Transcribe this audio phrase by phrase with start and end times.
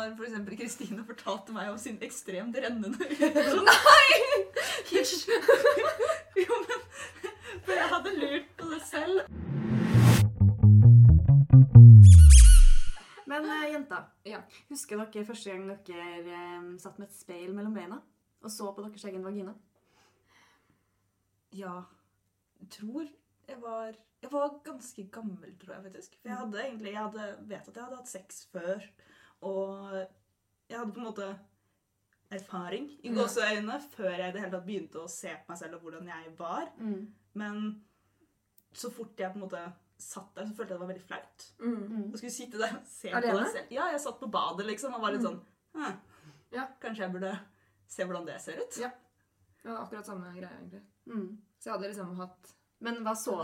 [0.00, 3.08] når for eksempel Kristine fortalte meg om sin ekstremt rennende
[3.52, 4.16] sånn, Nei!
[4.90, 5.28] Hysj!
[6.44, 6.84] jo, men
[7.66, 9.26] For jeg hadde lurt på det selv.
[13.30, 14.40] Men uh, jenta, Ja.
[14.70, 18.00] husker dere første gang dere um, satt med et speil mellom beina
[18.40, 19.52] og så på deres egen vagina?
[21.52, 21.82] Ja.
[22.72, 23.04] Tror
[23.50, 26.16] jeg var Jeg var ganske gammel, tror jeg faktisk.
[26.22, 28.82] For jeg hadde egentlig Jeg hadde, vet at jeg hadde hatt sex før.
[29.42, 29.92] Og
[30.68, 31.38] jeg hadde på en måte
[32.30, 33.14] erfaring i Ja.
[33.14, 36.06] gåseøynene før jeg i det hele tatt begynte å se på meg selv og hvordan
[36.06, 36.68] jeg var.
[37.34, 37.84] Men
[38.72, 41.46] så fort jeg på en måte satt der, så følte jeg det var veldig flaut.
[41.60, 42.12] Mm.
[42.12, 43.32] Å skulle sitte der og se Alene?
[43.32, 43.66] på deg selv.
[43.70, 45.26] Ja, jeg satt på badet liksom og var litt Mm.
[45.26, 45.40] sånn
[45.74, 46.00] «Hm,
[46.52, 46.66] Ja.
[46.80, 47.38] Kanskje jeg burde
[47.86, 48.76] se hvordan det ser ut?
[48.78, 48.90] Ja.
[49.62, 50.82] Det var akkurat samme greie, egentlig.
[51.06, 51.38] Mm.
[51.58, 53.34] Så jeg hadde liksom hatt Men hva så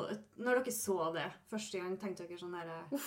[0.40, 3.00] Når dere så det første gang, tenkte dere sånn derre Å,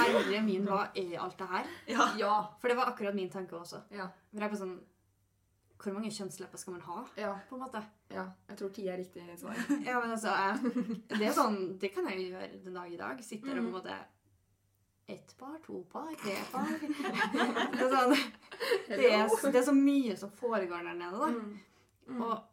[0.00, 1.68] herre min, hva er alt det her?
[1.86, 2.06] Ja.
[2.18, 2.32] Ja.
[2.58, 3.84] For det var akkurat min tanke også.
[3.94, 4.08] Ja.
[4.32, 4.76] For jeg er på sånn
[5.78, 7.32] Hvor mange kjønnslepper skal man ha, Ja.
[7.48, 7.82] på en måte?
[8.10, 8.24] ja.
[8.48, 9.54] Jeg tror ti er riktig svar.
[9.86, 12.98] Ja, men altså jeg, Det er sånn Det kan jeg jo gjøre den dag i
[13.04, 13.22] dag.
[13.22, 13.98] Sitter og på en måte
[15.08, 16.66] Ett par, to par, tre par
[17.78, 18.16] Det er sånn
[18.88, 21.28] Det er, det er så mye som foregår der nede, da.
[21.32, 21.58] Mm.
[22.08, 22.22] Mm.
[22.24, 22.47] Og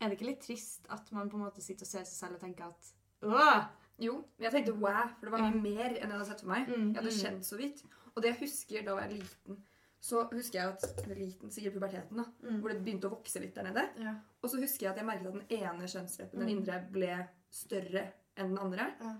[0.00, 2.38] er det ikke litt trist at man på en måte sitter og ser seg selv
[2.38, 2.92] og tenker at
[3.26, 3.64] Åh!
[3.98, 6.52] Jo, men jeg tenkte wow, for det var mye mer enn jeg hadde sett for
[6.52, 6.68] meg.
[6.70, 7.22] Mm, Jeg hadde mm.
[7.24, 7.80] kjent så vidt.
[8.14, 9.56] Og det jeg husker da jeg var liten,
[9.98, 12.26] så husker jeg at Eller liten, sikkert puberteten, da.
[12.46, 12.60] Mm.
[12.62, 13.82] Hvor det begynte å vokse litt der nede.
[13.98, 14.12] Ja.
[14.38, 16.54] Og så husker jeg at jeg merket at den ene kjønnsleppen, den Mm.
[16.60, 17.16] indre, ble
[17.50, 18.04] større
[18.38, 18.86] enn den andre.
[19.02, 19.16] Ja.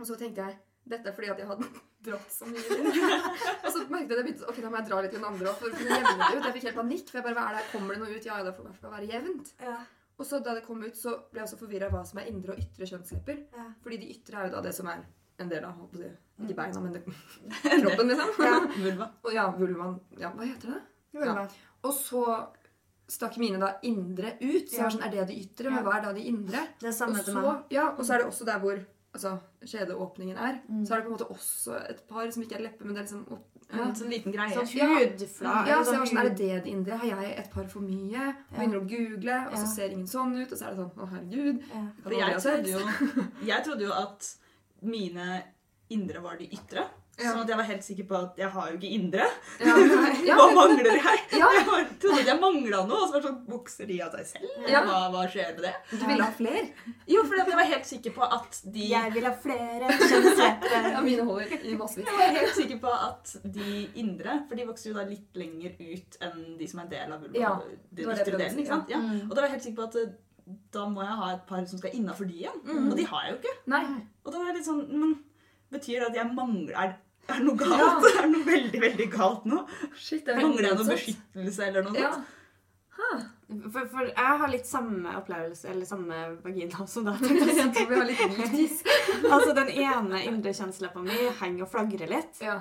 [0.00, 0.58] Og så tenkte jeg
[0.90, 1.70] dette er fordi at jeg hadde
[2.10, 2.82] dratt så mye.
[3.62, 5.30] og så merket jeg at jeg begynte, ok, da må jeg dra litt i den
[5.30, 5.62] andre òg.
[5.70, 7.06] Jeg fikk helt panikk.
[7.14, 7.64] For jeg bare, hva er det?
[7.70, 8.26] Kommer det noe ut?
[8.26, 9.54] Ja, ja, det får i hvert fall være jevnt.
[9.62, 9.78] Ja.
[10.20, 12.52] Og så da det kom ut, så ble jeg også forvirra hva som er indre
[12.52, 13.38] og ytre kjønnslepper.
[13.56, 13.64] Ja.
[13.82, 15.02] Fordi de ytre er jo da det som er
[15.40, 16.10] en del av holdt på det,
[16.44, 17.00] Ikke beina, men det,
[17.82, 18.32] kroppen, liksom.
[18.44, 18.54] Ja.
[18.84, 19.06] Vulva.
[19.24, 20.80] Og ja, vulvaen Ja, hva heter det?
[21.24, 21.46] Ja.
[21.88, 22.24] Og så
[23.10, 24.68] stakk mine da indre ut.
[24.70, 24.90] Så Ja.
[24.92, 25.72] sånn, er det de ytre?
[25.72, 26.60] Men hva er da de indre?
[26.78, 28.78] Det er samme til så, ja, og så er det også der hvor
[29.14, 30.60] altså, kjedeåpningen er.
[30.68, 30.84] Mm.
[30.86, 33.00] Så er det på en måte også et par som ikke er lepper, men det
[33.02, 33.84] er liksom opp, ja.
[33.84, 34.50] En sånn liten greie.
[34.50, 34.86] Sånn Ja.
[34.98, 35.68] hudflate.
[35.68, 36.96] Ja, så jeg var sånn, Er det det det indre?
[36.98, 38.10] Har jeg et par for mye?
[38.12, 38.32] Ja.
[38.56, 39.74] begynner å google, og så Ja.
[39.74, 40.50] ser ingen sånn ut.
[40.52, 41.62] Og så er det sånn Å, herregud.
[41.70, 41.86] Ja.
[42.02, 42.78] For jeg trodde, jo,
[43.46, 44.34] jeg trodde jo at
[44.82, 45.42] mine
[45.90, 46.86] indre var de ytre.
[47.20, 47.32] Ja.
[47.34, 49.26] Sånn at jeg var helt sikker på at jeg har jo ikke indre.
[49.60, 49.74] Ja,
[50.28, 51.20] ja, Hva mangler jeg?
[51.36, 51.64] Jeg
[52.00, 53.00] trodde at jeg mangla noe.
[53.00, 54.54] Og så var det sånn, Vokser de av seg selv?
[54.70, 54.80] Ja.
[54.86, 55.74] Hva, hva skjer med det?
[55.90, 56.64] Du ville ha flere?
[57.10, 60.88] Jo, for jeg var helt sikker på at de Jeg vil ha flere kjønnslepper.
[60.94, 62.08] av mine hår i massevis.
[62.08, 65.76] Jeg var helt sikker på at de indre For de vokser jo da litt lenger
[65.80, 67.38] ut enn de som er del av vulva.
[67.40, 67.52] Ja,
[67.90, 68.90] den det ytre delen, ikke sant?
[68.92, 69.00] Ja.
[69.02, 69.26] Mm.
[69.28, 70.12] Og da var jeg helt sikker på at eh,
[70.74, 72.56] da må jeg ha et par som skal innafor de igjen.
[72.66, 72.88] Mm.
[72.90, 73.52] Og de har jeg jo ikke.
[73.70, 73.82] Nei.
[74.24, 75.12] Og da var jeg litt sånn Men
[75.70, 76.96] betyr det at jeg mangler
[77.30, 77.80] Er, det noe galt?
[77.80, 77.86] Ja.
[78.10, 79.58] Er det noe veldig, veldig galt nå?
[79.94, 82.02] Shit, det er Mangler jeg noe beskyttelse eller noe Ja.
[82.18, 82.36] sånt?
[83.72, 87.16] For, for jeg har litt samme opplevelse, eller samme vagina som deg.
[89.30, 92.38] Altså, den ene indre kjønnsleppa mi henger og flagrer litt.
[92.44, 92.56] Ja.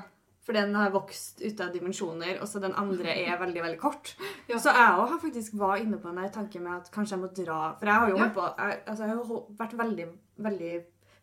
[0.50, 4.16] For den har vokst ut av dimensjoner, og så den andre er veldig veldig kort.
[4.50, 4.58] Ja.
[4.58, 7.60] Så jeg har faktisk var inne på en tanke med at kanskje jeg må dra
[7.78, 8.30] For jeg har jo Ja.
[8.34, 10.08] på, jeg, altså, jeg har jo vært veldig,
[10.48, 10.74] veldig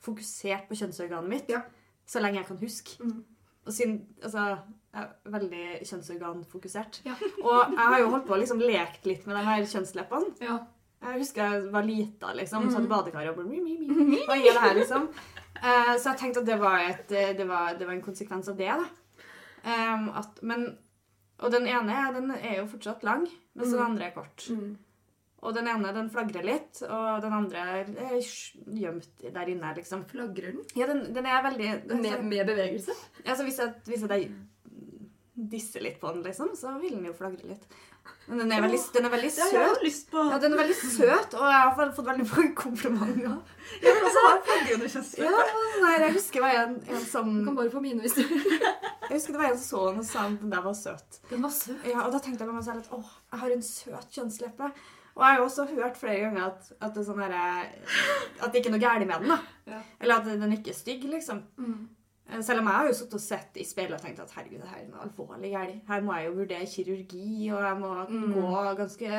[0.06, 1.60] fokusert på kjønnsorganet mitt Ja.
[2.06, 3.02] så lenge jeg kan huske.
[3.02, 3.24] Mm.
[3.68, 4.58] Siden Altså,
[4.94, 7.00] jeg er veldig kjønnsorganfokusert.
[7.06, 7.14] Ja.
[7.42, 10.34] Og jeg har jo holdt på å liksom lekt litt med de her kjønnsleppene.
[10.40, 10.58] ja.
[11.06, 12.64] Jeg husker jeg var lita, liksom.
[12.64, 12.70] Mm.
[12.72, 13.74] Satt i badekaret og bare mi, mi,
[14.08, 14.16] mi.
[14.26, 15.04] Hva er det her, liksom?
[15.60, 18.48] Uh, så jeg tenkte at det var, et, eh, det var, det var en konsekvens
[18.48, 18.86] av det, da.
[19.66, 20.64] Um, at, men,
[21.44, 23.84] og den ene den er jo fortsatt lang, mens den Mm.
[23.90, 24.48] andre er kort.
[24.50, 24.72] Mm.
[25.44, 30.06] Og den ene den flagrer litt, og den andre er gjemt der inne, liksom.
[30.10, 30.62] Flagrer den?
[30.78, 32.94] Ja, den, den er veldig Med, med bevegelse?
[33.26, 34.30] Altså, hvis jeg, hvis jeg
[35.36, 37.66] disser litt på den, liksom, så vil den jo flagre litt.
[38.30, 39.82] Men den er veldig, den er veldig Ja, jeg har søt.
[39.84, 43.36] lyst på Ja, den er veldig søt, og jeg har fått veldig mange komplimenter.
[43.82, 45.36] Ja, men også har flagrende kjønnsleppe.
[45.36, 48.14] Ja, nei, jeg husker det var en, en som Du kan bare få mine hvis
[48.16, 50.78] du Jeg husker det var en som så den og sa at den der var
[50.78, 51.20] søt.
[51.30, 51.82] Den var søt.
[51.90, 54.70] Ja, og da tenkte jeg på meg selv at åh, jeg har en søt kjønnsleppe.
[55.16, 57.42] Og jeg har jo også hørt flere ganger at, at det er sånn herre
[58.42, 59.28] At det ikke er noe galt med den.
[59.32, 59.38] da.
[59.72, 59.78] Ja.
[60.00, 61.42] Eller at den ikke er stygg, liksom.
[61.56, 61.88] Mm.
[62.28, 64.60] Eh, Selv om jeg har jo sittet og sett i speilet og tenkt at herregud,
[64.60, 65.78] det her er noe alvorlig galt.
[65.88, 68.34] Her må jeg jo vurdere kirurgi, og jeg må Mm.
[68.34, 69.12] gå ganske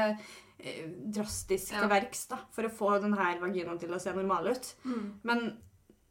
[0.59, 0.83] eh,
[1.13, 1.87] drastisk Ja.
[1.87, 4.75] verks da, for å få denne vaginaen til å se normal ut.
[4.85, 5.13] Mm.
[5.23, 5.57] Men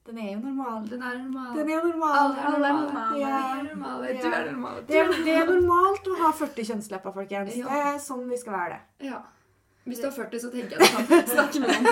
[0.07, 0.85] den er jo normal.
[0.89, 1.55] Den er normal.
[1.57, 2.37] Den er normal.
[2.43, 3.19] Alle er normale.
[3.21, 3.39] Ja.
[3.55, 4.13] Vi er normale.
[4.23, 4.83] Du er normal.
[4.87, 7.57] Det er, det er normalt å ha 40 kjønnslepper, folkens.
[7.57, 7.67] Ja.
[7.71, 9.09] Det er sånn vi skal være det.
[9.11, 9.23] Ja.
[9.87, 11.87] Hvis du er 40, så tenker jeg du kan snakke med noen.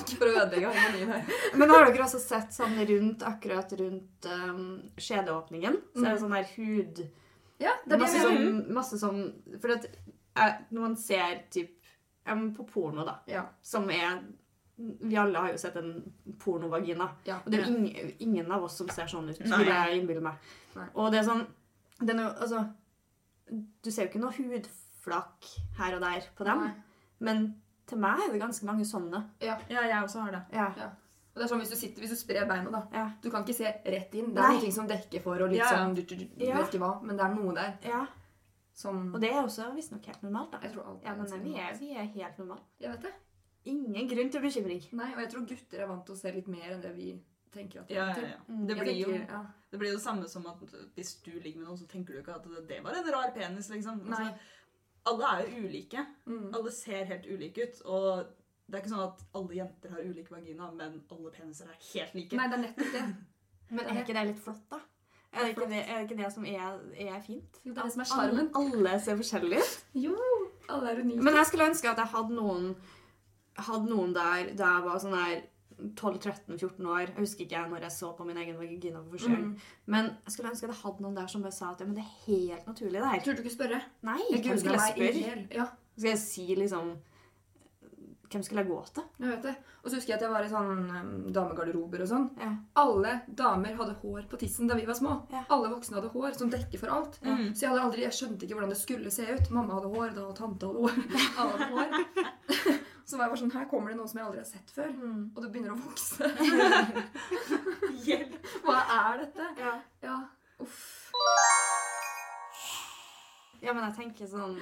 [0.00, 1.32] Ikke for å ødelegge harmonien her.
[1.60, 4.64] Men har dere også sett sånn rundt akkurat rundt um,
[5.00, 5.76] skjedeåpningen?
[5.94, 7.02] Så er det sånn her hud
[7.60, 9.20] Ja, det er det masse jeg sånn, masse sånn
[9.62, 11.76] For at eh, når man ser typ
[12.26, 13.44] ja, På porno, da, Ja.
[13.62, 14.20] som er
[15.06, 15.94] Vi alle har jo sett en
[16.40, 17.10] pornovagina.
[17.28, 17.38] Ja.
[17.44, 19.58] Og det er jo ingen, ingen av oss som ser sånn ut, Nei.
[19.60, 20.52] vil jeg innbille meg.
[20.76, 20.86] Nei.
[20.96, 21.46] Og det er sånn
[22.00, 22.62] den er, jo- Altså
[23.84, 24.32] Du ser jo ikke noe
[25.00, 25.44] hudflak
[25.78, 26.72] her og der på dem, Nei.
[27.20, 27.54] men
[27.86, 29.24] til meg er det ganske mange sånne.
[29.42, 30.42] Ja, jeg også har det.
[30.52, 30.66] Ja.
[31.30, 32.82] Og det er sånn hvis du sitter, hvis du sprer beina, da.
[32.92, 33.04] Ja.
[33.22, 34.32] Du kan ikke se rett inn.
[34.34, 35.78] Det er noe som dekker for, og litt Ja, ja.
[35.78, 36.56] sånn du, du, du, du Ja.
[36.58, 38.06] vet ikke hva, men det er noe der ja.
[38.74, 40.58] som Og det er også visstnok helt normalt, da.
[40.62, 42.62] Jeg tror alt Ja, men vi er, vi er helt normale.
[42.80, 43.12] Jeg vet det.
[43.66, 44.84] Ingen grunn til bekymring.
[44.92, 47.10] Nei, og jeg tror gutter er vant til å se litt mer enn det vi
[47.52, 48.30] tenker at de er Ja, vant ja, til.
[48.30, 48.66] ja.
[48.70, 49.42] Det blir, jo, ja.
[49.70, 50.62] det blir jo det samme som at
[50.94, 53.30] hvis du ligger med noen, så tenker du ikke at det, det var en rar
[53.34, 54.02] penis, liksom.
[54.06, 54.16] Nei.
[54.30, 54.56] Altså,
[55.06, 56.04] alle er jo ulike.
[56.26, 56.50] Mm.
[56.54, 57.80] Alle ser helt ulike ut.
[57.84, 58.26] Og
[58.66, 62.14] det er ikke sånn at alle jenter har ulik vagina, men alle peniser er helt
[62.14, 62.36] like.
[62.36, 63.04] Nei, det er nettopp det.
[63.70, 64.80] Men er ikke det litt flott, da?
[65.30, 67.58] Er det ikke det, er det, ikke det som er, er fint?
[67.62, 68.48] Jo, det er det som er alle- sjarmen.
[68.58, 69.76] Alle ser forskjellige ut.
[69.94, 70.16] Jo,
[70.68, 71.22] alle er unike.
[71.22, 72.64] Men jeg skulle ønske at jeg hadde noen,
[73.68, 75.36] hadde noen der da jeg var sånn her
[76.00, 77.02] 12-13-14 år.
[77.08, 79.36] Jeg husker ikke når jeg så på min egen vagina for første.
[79.36, 79.52] Mm.
[79.94, 82.04] Men jeg skulle ønske jeg hadde noen der som bare sa at ja, men det
[82.04, 83.22] er helt naturlig, det her.
[83.24, 83.80] Turte du ikke spørre?
[84.06, 85.46] Nei, Jeg hvem skulle jeg spørre?
[85.60, 86.92] Ja, Skal jeg si liksom
[88.30, 89.06] Hvem skulle jeg gå til?
[89.18, 89.54] jeg vet det.
[89.82, 92.28] Og så husker jeg at jeg var i sånn um, damegarderober og sånn.
[92.38, 92.50] Ja.
[92.78, 95.16] Alle damer hadde hår på tissen da vi var små.
[95.32, 95.40] Ja.
[95.50, 97.18] Alle voksne hadde hår som dekker for alt.
[97.24, 97.48] Mm.
[97.56, 99.50] Så jeg, hadde aldri, jeg skjønte ikke hvordan det skulle se ut.
[99.50, 100.94] Mamma hadde hår, da, og tante hadde hår.
[101.40, 102.78] Alle hadde hår.
[103.10, 104.92] Så var jeg bare sånn, her kommer det noe som jeg aldri har sett før.
[104.94, 105.22] Mm.
[105.34, 106.28] Og det begynner å vokse.
[108.06, 108.36] Hjelp!
[108.62, 109.48] Hva er dette?
[109.58, 109.72] Ja.
[110.04, 110.18] Ja,
[110.62, 111.10] uff.
[113.64, 114.56] ja, men jeg tenker sånn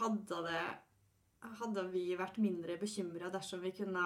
[0.00, 0.64] Hadde det
[1.60, 4.02] hadde vi vært mindre bekymra dersom vi kunne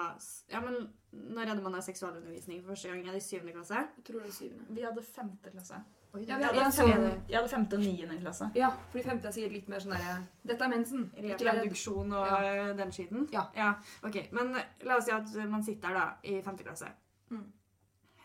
[0.50, 3.04] Ja, men når det man har seksualundervisning for første gang?
[3.06, 3.86] Er det i syvende klasse?
[3.96, 4.66] Jeg tror det er syvende.
[4.76, 5.80] Vi hadde femte klasse.
[6.12, 6.90] Oi, Ja, vi hadde en sånn
[7.28, 8.48] Jeg hadde femte og niende klasse.
[8.58, 10.16] Ja, fordi femte er sikkert litt mer sånn derre
[10.50, 11.04] Dette er mensen.
[11.16, 12.72] Ikke reduksjon og Ja.
[12.74, 13.28] den skiten?
[13.32, 13.74] Ja.
[14.02, 14.32] ok.
[14.32, 16.90] Men eh, la oss si at man sitter da, i femte klasse.
[17.30, 17.46] Mm.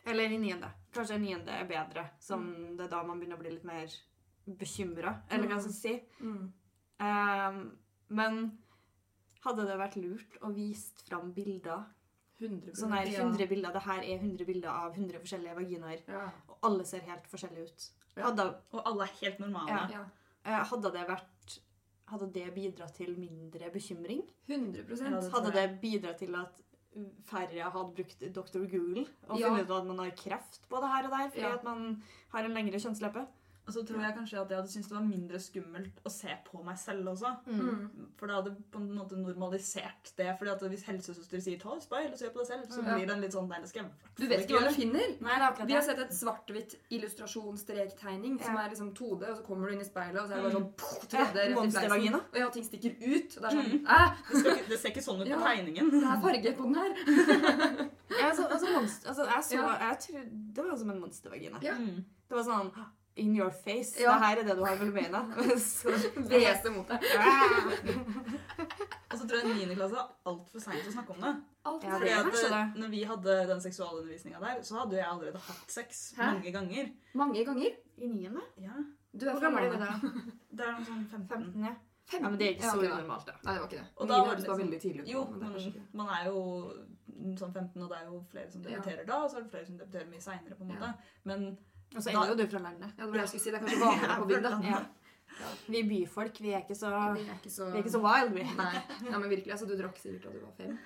[0.05, 0.69] Eller i niende.
[0.93, 3.87] Kanskje niende er bedre, som det er da man begynner å bli litt mer
[4.47, 5.21] bekymra.
[5.29, 6.25] Eller hva skal jeg si.
[6.25, 6.51] Mm.
[7.01, 7.77] Ehm,
[8.09, 8.57] men
[9.45, 11.85] hadde det vært lurt å vist fram bilder?
[12.41, 13.23] 100 Sånn her Ja.
[13.23, 13.71] 100 bilder.
[13.71, 16.01] Det her er 100 bilder av 100 forskjellige vaginaer.
[16.07, 16.31] Ja.
[16.65, 17.87] Alle ser helt forskjellige ut.
[18.15, 18.29] Ja.
[18.29, 19.69] Hadde, Og alle er helt normale.
[19.71, 19.87] Ja.
[19.99, 20.03] ja.
[20.45, 21.31] eh, hadde det vært
[22.05, 24.19] Hadde det bidratt til mindre bekymring?
[24.47, 26.59] 100 Ja, Hadde det bidratt til at
[27.27, 28.67] færre hadde brukt Dr.
[28.71, 31.53] Google og funnet ut at man har kreft både her og der fordi Ja.
[31.57, 33.25] at man har en lengre kjønnsleppe?
[33.67, 36.29] Og så tror jeg kanskje at jeg hadde syntes det var mindre skummelt å se
[36.45, 37.31] på meg selv også.
[37.47, 37.89] Mm.
[38.17, 40.35] For det hadde på en måte normalisert det.
[40.37, 43.05] Fordi at hvis helsesøster sier 'ta et speil og se på deg selv', så blir
[43.07, 45.07] det en litt sånn Nei, det skal jeg Du vet ikke hva du finner.
[45.21, 48.61] Nei, Vi har sett et svart-hvitt illustrasjonsstrektegning som Ja.
[48.65, 50.53] er liksom 2D, og så kommer du inn i speilet, og så er det bare
[50.53, 50.61] Mm.
[50.61, 51.55] sånn poff, 3D rett i fleisen.
[51.55, 52.15] monstervagina.
[52.33, 53.37] Og ja, ting stikker ut.
[53.37, 53.85] Og det er sånn Mm.
[54.31, 55.37] Det, skal ikke, det ser ikke sånn ut Ja.
[55.37, 55.91] på tegningen.
[55.91, 56.91] det er farge på den her.
[58.09, 59.89] jeg så, altså, monster, altså, jeg så Ja.
[59.89, 61.59] jeg trodde Det var som en monstervagina.
[61.61, 61.73] Ja.
[61.73, 62.05] Mm.
[62.29, 62.71] Det var sånn
[63.17, 63.95] In your face.
[64.01, 64.11] Ja.
[64.11, 65.21] Det her er det du har mellom beina.
[65.61, 65.89] Så,
[66.27, 66.99] Hvese mot deg.
[69.11, 69.75] Og så tror jeg 9.
[69.77, 71.33] klasse er altfor seint å snakke om det.
[71.69, 75.39] Alt Ja, det Fordi at når vi hadde den seksualundervisninga der, så hadde jeg allerede
[75.47, 76.23] hatt sex Hæ?
[76.33, 76.85] mange ganger.
[77.15, 77.71] Mange ganger.
[77.97, 78.41] I niende?
[78.59, 78.75] Ja,
[79.15, 79.91] Du er Hvor gammel er du da?
[80.57, 81.27] Det er noe sånn 15.
[81.31, 81.73] 15, ja.
[82.05, 82.21] Fem.
[82.21, 82.27] ja.
[82.29, 82.87] Men det er ikke så ok, da.
[82.99, 83.03] da.
[83.45, 83.87] Nei, det var ikke det.
[83.95, 85.03] Og da var det liksom- veldig tidlig.
[85.09, 85.39] Jo, men
[86.01, 86.39] man er jo
[87.39, 88.67] sånn 15, og det er jo flere som Ja.
[88.75, 90.87] debuterer da, og så er det flere som debuterer mye seinere, på en måte.
[90.91, 90.95] Ja.
[91.23, 91.57] Men
[91.95, 92.91] Og så er jo du fra landet.
[92.97, 93.51] Ja, det var det jeg skulle si.
[93.51, 94.53] Det er kanskje vanligere på bygda.
[94.69, 94.83] Ja.
[95.67, 98.35] Vi byfolk, vi er ikke så, Vi er ikke så vi er ikke så wild,
[98.35, 98.43] vi.
[98.59, 98.73] Nei.
[99.09, 99.51] Ja, men virkelig.
[99.55, 100.77] Altså, du drakk sikkert da du var fem.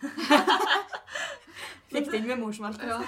[1.90, 2.82] Fikk det inn med morsmelk.
[2.86, 3.00] Ja.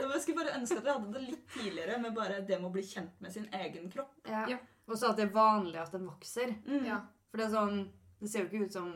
[0.00, 2.74] jeg skulle bare ønske at vi hadde det litt tidligere, med bare det med å
[2.74, 4.14] bli kjent med sin egen kropp.
[4.28, 4.46] Ja.
[4.54, 4.58] Ja.
[4.88, 6.54] Og så at det er vanlig at den vokser.
[6.66, 6.84] Mm.
[6.88, 7.02] ja.
[7.30, 7.76] For det er sånn
[8.18, 8.88] Det ser jo ikke ut som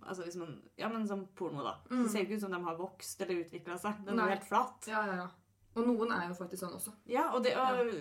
[0.00, 1.74] Altså hvis man Ja, men som porno, da.
[1.90, 2.00] Mm.
[2.02, 4.00] Det ser jo ikke ut som de har vokst eller utvikla seg.
[4.06, 4.88] Den er jo helt flat.
[4.90, 5.28] Ja, ja, ja.
[5.72, 6.94] Og noen er jo faktisk sånn også.
[7.08, 7.92] Ja, og det og,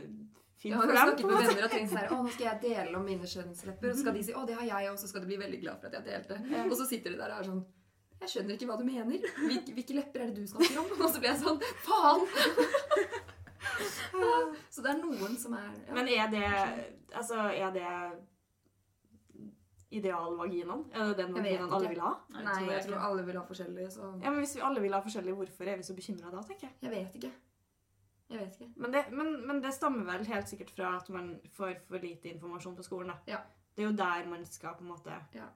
[0.62, 0.98] Fint Jeg har for dem.
[1.02, 3.90] snakket med venner og tenkt sånn her, å, nå skal jeg dele om mine skjønnslepper.
[3.90, 5.60] Og så skal de si å, det har jeg, og så skal de bli veldig
[5.64, 6.38] glad for at jeg delte.
[6.52, 6.66] Ja.
[6.68, 7.64] Og så sitter de der og er sånn
[8.22, 9.24] jeg skjønner ikke hva du mener.
[9.42, 10.92] Hvilke, hvilke lepper er det du snakker om?
[10.94, 12.28] Og så blir jeg sånn Faen!
[14.74, 15.96] Så det er noen som er ja.
[15.96, 16.46] Men er det
[17.18, 17.88] Altså, er det
[19.92, 20.86] idealvaginaen?
[20.94, 22.12] Er det den vaginaen alle vil ha?
[22.38, 25.02] Nei, jeg tror alle vil ha forskjellige, så Ja, men Hvis vi alle vil ha
[25.04, 26.78] forskjellige, hvorfor er vi så bekymra da, tenker jeg.
[26.86, 27.32] Jeg vet ikke.
[28.32, 28.74] Jeg vet ikke.
[28.80, 32.30] Men det, men, men det stammer vel helt sikkert fra at man får for lite
[32.32, 33.08] informasjon på skolen.
[33.12, 33.18] da.
[33.28, 33.42] Ja.
[33.76, 35.50] Det er jo der man skal på en måte Ja.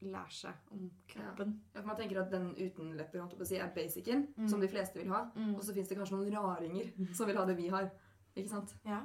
[0.00, 1.54] lære seg om kroppen.
[1.74, 4.48] Ja, for man tenker at den uten lepper si, er basicen, Mm.
[4.48, 5.24] som de fleste vil ha.
[5.34, 5.54] Mm.
[5.56, 7.90] Og så fins det kanskje noen raringer som vil ha det vi har.
[8.36, 8.74] Ikke sant?
[8.86, 9.00] Ja,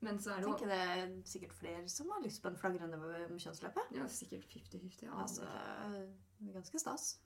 [0.00, 2.56] Men så er det jo tenker det er sikkert flere som har lyst på en
[2.56, 2.98] flagrende
[3.40, 3.80] kjønnsleppe.
[3.96, 5.02] ja, sikkert 50-50.
[5.06, 6.06] Ja, Altså, altså.
[6.40, 7.18] det er ganske stas.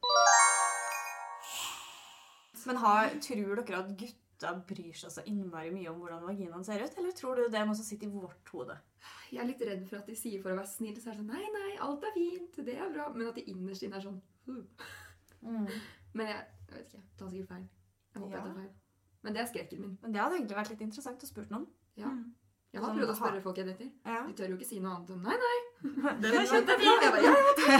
[2.66, 4.14] Men har, tror dere at gutter
[4.68, 6.94] bryr seg så innmari mye om hvordan vaginaen ser ut?
[6.98, 8.76] Eller tror du det er noe som sitter i vårt hode?
[9.32, 11.20] Jeg er litt redd for at de sier for å være snill, så er det
[11.22, 13.08] sånn Nei, nei, alt er fint, det er bra.
[13.14, 14.64] Men at de innerst inne er sånn mm.
[16.14, 17.02] Men jeg, jeg vet ikke.
[17.18, 17.64] Tar sikkert feil.
[18.14, 18.42] Jeg håper Ja.
[18.42, 18.74] jeg tar feil.
[19.22, 19.98] Men det er skrekken min.
[20.02, 21.66] Men det hadde egentlig vært litt interessant å spørre noen.
[21.98, 22.06] Ja.
[22.14, 22.34] Mm.
[22.72, 23.90] Jeg har Sånn, prøvd å spørre folk jeg dater.
[24.04, 24.18] Ja.
[24.28, 25.58] De tør jo ikke si noe annet enn nei, nei.
[26.22, 26.68] Den er kjent.
[26.78, 27.32] Jeg bare, ja,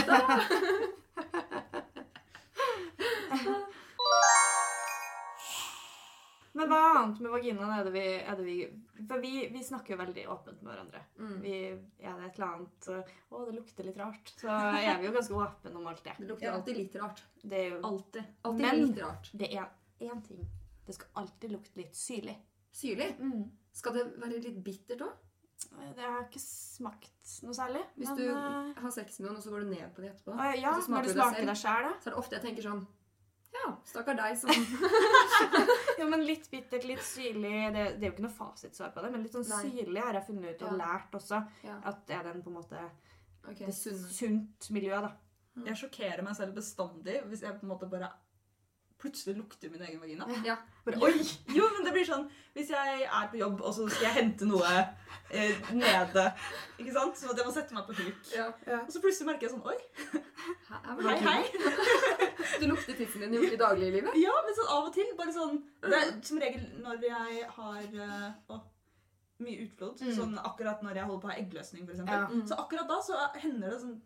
[0.09, 0.87] ja,
[6.59, 8.55] Men hva annet med vaginaen er det vi, er det vi
[9.07, 11.01] For vi, vi snakker jo veldig åpent med hverandre.
[11.19, 11.35] Mm.
[11.43, 11.53] Vi,
[12.03, 14.33] er det et eller annet Å, det lukter litt rart.
[14.41, 14.49] Så
[14.83, 16.17] er vi jo ganske åpne om alt det.
[16.19, 16.57] Det lukter Ja.
[16.59, 17.23] alltid litt rart.
[17.41, 18.35] Det er jo Alltid.
[18.49, 19.31] Alltid Men- litt rart.
[19.33, 19.69] Det er
[20.09, 20.45] én ting.
[20.85, 22.35] Det skal alltid lukte litt syrlig.
[22.75, 23.09] Syrlig.
[23.73, 25.25] Skal det være litt bittert òg?
[25.95, 27.81] Det har ikke smakt noe særlig.
[27.97, 30.13] Hvis men, du eh, har sex med noen, og så går du ned på det
[30.13, 31.91] etterpå, ja, så smaker når du smaker deg sjæl, da.
[31.99, 32.81] så er det ofte jeg tenker sånn
[33.53, 34.49] Ja, stakkar deg som
[35.99, 37.53] Ja, men litt bittert, litt syrlig.
[37.73, 39.61] Det, det er jo ikke noe fasitsvar på det, men litt sånn Nei.
[39.69, 40.77] syrlig har jeg funnet ut og Ja.
[40.83, 41.39] lært også.
[41.65, 42.83] Ja, At det er den på en måte
[43.47, 44.11] okay, det sunne.
[44.13, 45.11] sunt miljø, da.
[45.65, 48.11] Jeg sjokkerer meg selv bestandig hvis jeg på en måte bare
[48.99, 50.27] plutselig lukter min egen vagina.
[50.45, 50.55] Ja.
[50.85, 51.23] Bare, Oi!
[51.55, 52.25] Jo, men det blir sånn
[52.55, 54.71] Hvis jeg er på jobb, og så skal jeg hente noe
[55.31, 56.25] eh, nede,
[56.79, 57.19] ikke sant?
[57.19, 58.31] Så jeg må sette meg på huk.
[58.33, 58.49] Ja.
[58.81, 59.77] Og så plutselig merker jeg sånn Oi,
[61.05, 62.29] hei, hei.
[62.59, 64.17] Du lukter tissen din i, i dagliglivet?
[64.25, 65.13] Ja, men sånn av og til.
[65.19, 68.59] Bare sånn Det er som regel når jeg har eh, å,
[69.45, 70.03] mye utflod.
[70.03, 70.13] Mm.
[70.17, 72.25] Sånn akkurat når jeg holder på å ha eggløsning, eksempel.
[72.25, 72.27] Ja.
[72.33, 72.43] Mm.
[72.49, 73.97] Så akkurat da så hender det sånn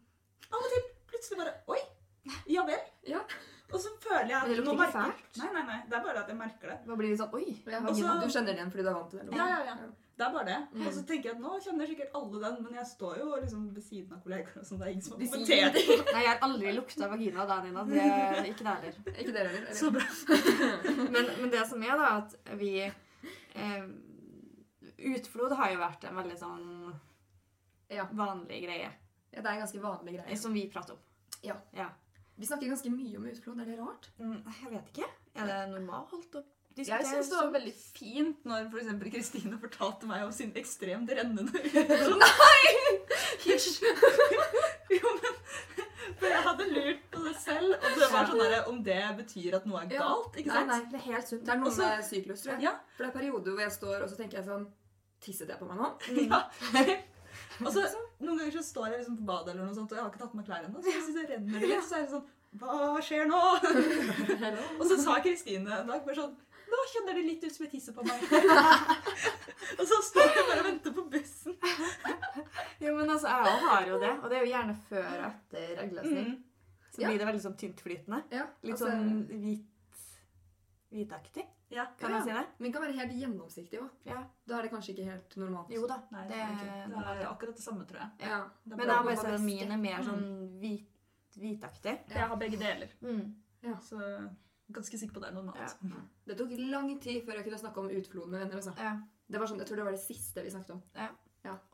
[0.54, 1.82] Av og til plutselig bare Oi!
[2.48, 2.80] Ja vel.
[3.10, 3.24] Ja.
[3.74, 5.38] Og så føler jeg at det lukter nå ikke merker- fælt?
[5.42, 5.80] Nei, nei, nei.
[5.90, 6.78] Det er bare at jeg merker det.
[6.88, 7.46] Da blir det sånn Oi!
[7.66, 9.36] Ja, Og så- du kjenner igjen fordi du er vant til det?
[9.36, 9.76] Ja, ja, ja.
[10.16, 10.58] Det er bare det.
[10.78, 10.86] Mm.
[10.88, 13.62] Og så tenker jeg at nå kjenner sikkert alle den, men jeg står jo liksom
[13.74, 14.78] ved siden av kollegaer og sånn.
[14.78, 16.14] Det er ingen som har kommentert.
[16.14, 17.84] Nei, jeg har aldri lukta vagina da, Nina.
[17.84, 18.94] Det ikke det heller.
[19.24, 19.74] Ikke dere heller?
[19.74, 20.06] Så bra.
[21.16, 23.88] Men, men det som er, da, at vi eh,
[25.18, 26.94] Utflod har jo vært en veldig sånn
[27.90, 28.06] Ja.
[28.14, 28.92] vanlig greie.
[29.34, 30.38] Ja, det er en ganske vanlig greie.
[30.38, 31.00] Som vi prater om.
[31.42, 31.90] Ja.
[32.38, 33.60] Vi snakker ganske mye om utflod.
[33.62, 34.10] Er det rart?
[34.20, 35.10] Mm, Jeg vet ikke.
[35.38, 37.00] Er det normalt å diskutere?
[37.00, 41.10] Jeg syns det var veldig fint når for eksempel Kristine fortalte meg om sin ekstremt
[41.14, 41.54] rennende
[43.44, 43.84] Hysj!
[44.94, 45.38] Jo, men
[46.20, 49.58] For jeg hadde lurt på det selv, og det var sånn der, om det betyr
[49.60, 50.36] at noe er galt.
[50.40, 50.70] ikke sant?
[50.70, 51.44] nei, nei, det er helt sunt.
[51.48, 52.66] Det er noe med syklus, tror jeg.
[52.68, 52.74] Ja.
[52.98, 54.68] For det er perioder hvor jeg står og så tenker jeg sånn
[55.24, 55.88] Tisset jeg på meg nå?
[56.28, 56.42] Ja.
[57.64, 57.84] Og så
[58.24, 60.22] Noen ganger så står jeg liksom på badet, eller noe sånt, og jeg har ikke
[60.24, 60.82] tatt på meg klær ennå.
[60.84, 62.28] Så hvis det renner det litt, så er det sånn
[62.62, 63.42] Hva skjer nå?
[64.80, 66.36] Og så sa Kristine en dag bare sånn
[66.74, 68.22] Nå kjenner det litt ut som jeg tisser på meg.
[69.80, 71.54] og så står jeg bare og venter på bussen.
[72.82, 74.10] Jo, men altså, jeg òg har jo det.
[74.24, 76.32] Og det er jo gjerne før og etter eggløsning.
[76.32, 76.90] Mm.
[76.96, 77.12] Så Ja.
[77.12, 78.20] blir det veldig sånn tyntflytende.
[78.34, 79.70] Ja, Litt altså, sånn hvit
[80.94, 81.86] Hvitaktig, Ja.
[81.98, 82.18] kan Ja.
[82.20, 82.46] jeg si det?
[82.60, 83.90] Men kan være helt gjennomsiktig òg.
[84.06, 84.24] Ja.
[84.48, 85.70] Da er det kanskje ikke helt normalt.
[85.74, 85.98] Jo da.
[86.12, 88.10] Nei, det Det, er, det er akkurat det samme, tror jeg.
[88.30, 88.44] Ja.
[88.66, 89.46] Det men jeg er bare på at væske.
[89.46, 90.88] min er mer sånn hvit,
[91.38, 92.00] hvitaktig.
[92.10, 93.36] Jeg har begge deler, Mm.
[93.82, 94.30] så
[94.72, 95.58] ganske sikker på det er normalt.
[95.84, 95.96] Ja.
[96.28, 98.56] Det tok lang tid før jeg kunne snakke om utflod med venner.
[98.56, 98.74] Altså.
[98.78, 99.00] Ja.
[99.30, 100.82] Det var sånn, jeg tror det var det siste vi snakket om.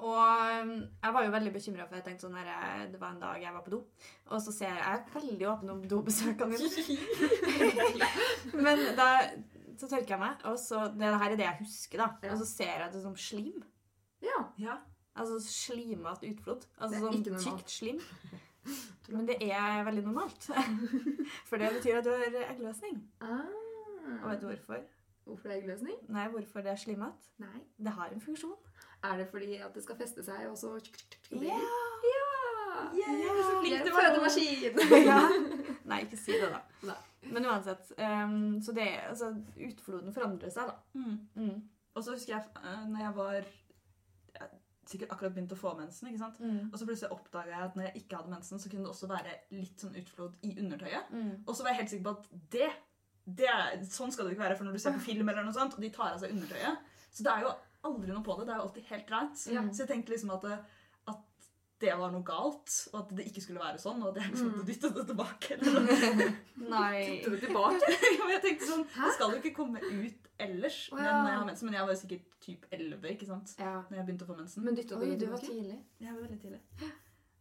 [0.01, 0.71] Og um,
[1.03, 3.53] jeg var jo veldig bekymra, for jeg tenkte sånn her, det var en dag jeg
[3.53, 3.83] var på do,
[4.31, 6.97] og så ser jeg Jeg er veldig åpen om dobesøkene mine.
[8.65, 9.09] Men da
[9.79, 12.09] så tørker jeg meg, og så Det her er det jeg husker, da.
[12.23, 12.33] Ja.
[12.33, 13.63] Og så ser jeg det som slim.
[14.25, 14.39] Ja.
[14.59, 14.77] Ja.
[15.19, 16.65] Altså slimete utflod.
[16.79, 18.01] Altså sånn tykt slim.
[19.09, 20.49] Men det er veldig normalt.
[21.49, 22.99] For det betyr at du har eggløsning.
[23.23, 23.47] Ah.
[24.19, 24.83] Og vet du hvorfor?
[25.29, 25.97] Hvorfor det er eggløsning?
[26.09, 27.31] Nei, hvorfor det er slimete?
[27.77, 28.57] Det har en funksjon.
[29.03, 30.75] Er det fordi at det skal feste seg, og så
[31.31, 31.59] Ja.
[32.09, 32.29] Ja!
[32.95, 33.91] Yeah, så flink du
[35.11, 35.19] ja.
[35.89, 36.61] Nei, ikke si det, da.
[36.87, 36.97] Nei.
[37.33, 37.91] Men uansett.
[37.97, 39.33] Um, så det altså
[39.67, 40.75] Utfloden forandrer seg, da.
[40.93, 41.17] Mm.
[41.35, 41.55] Mm.
[41.95, 44.49] Og så husker jeg uh, når jeg var jeg,
[44.89, 46.39] sikkert akkurat begynt å få mensen, ikke sant?
[46.39, 46.69] Mm.
[46.71, 49.09] Og så plutselig oppdaga jeg at når jeg ikke hadde mensen, så kunne det også
[49.11, 51.11] være litt sånn utflod i undertøyet.
[51.13, 51.33] Mm.
[51.45, 52.69] Og så var jeg helt sikker på at det,
[53.39, 55.75] det Sånn skal det ikke være for når du ser på film, eller noe sånt,
[55.77, 56.95] og de tar av seg undertøyet.
[57.09, 57.53] Så det er jo
[57.87, 58.47] aldri noe på det.
[58.47, 59.63] Det er jo alltid helt greit Ja.
[59.71, 60.45] Så jeg tenkte liksom at
[61.09, 61.25] at
[61.79, 64.49] det var noe galt, og at det ikke skulle være sånn, og at jeg liksom
[64.51, 65.57] måtte dytte det tilbake.
[66.75, 67.03] Nei.
[67.07, 67.91] Dytte det tilbake?
[68.19, 69.05] men jeg tenkte sånn, Hæ?
[69.05, 71.13] Det skal jo ikke komme ut ellers Oh, men, ja.
[71.21, 73.55] men, jeg har mensen, men jeg var jo sikkert typ 11 ikke sant?
[73.59, 73.77] Ja.
[73.87, 74.65] når jeg begynte å få mensen.
[74.67, 75.79] Men dytta du det var tidlig.
[76.03, 76.91] Jeg var veldig tidlig.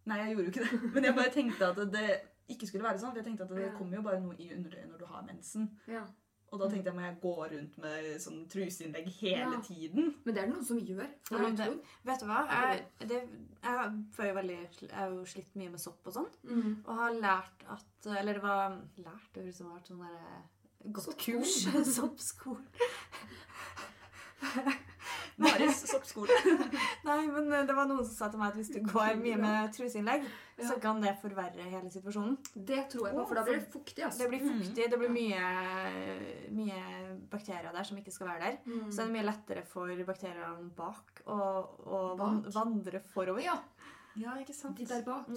[0.09, 0.93] Nei, jeg gjorde jo ikke det.
[0.95, 2.07] Men jeg bare tenkte at det
[2.55, 3.13] ikke skulle være sånn.
[3.13, 3.75] For jeg tenkte at det Ja.
[3.77, 5.67] kommer jo bare noe i underøyet når du har mensen.
[5.91, 6.05] Ja.
[6.51, 9.61] Og da tenkte jeg må jeg gå rundt med sånn truseinnlegg hele Ja.
[9.61, 10.15] tiden.
[10.25, 11.09] Men det er det noen som gjør.
[11.31, 12.39] Ja, det- Vet du hva?
[12.49, 13.19] Jeg, det,
[13.63, 16.31] jeg, jeg, veldig, jeg har jo slitt mye med sopp og sånn.
[16.45, 16.85] Mm.
[16.87, 17.85] Og har lært at
[18.19, 21.55] Eller det var lært, det høres ut som det har vært sånn der godt kurs.
[21.97, 22.65] Soppskole.
[25.39, 26.35] Maris soppskole.
[27.09, 29.37] Nei, men eh, det var noen som sa til meg at hvis du går mye
[29.39, 30.25] med truseinnlegg,
[30.59, 32.35] så kan det forverre hele situasjonen.
[32.55, 34.03] Det tror jeg på, for da blir det fuktig.
[34.09, 34.25] Altså.
[34.25, 35.53] Det blir fuktig, det blir mye,
[36.59, 36.81] mye
[37.31, 38.59] bakterier der som ikke skal være der.
[38.67, 38.89] Mm.
[38.91, 41.39] Så er det mye lettere for bakteriene bak å,
[41.87, 42.51] å Bak?
[42.59, 43.45] vandre forover.
[43.47, 43.59] Ja,
[44.19, 44.79] Ja, ikke sant?
[44.81, 45.31] de der bak.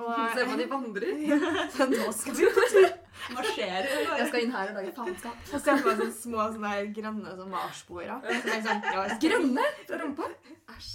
[0.00, 1.18] Og hva de vandrer.
[1.92, 2.86] nå skal vi på tur.
[3.34, 3.88] Marsjerer.
[4.18, 5.36] Jeg skal inn her og lage faenskap.
[5.52, 8.20] Jeg ser for meg sånne små sånne grønne sånn marsboere.
[8.26, 10.28] Så er sånn, ja, Grønne fra rumpa?
[10.76, 10.90] Æsj.